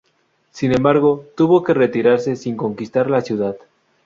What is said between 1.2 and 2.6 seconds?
tuvo que retirarse sin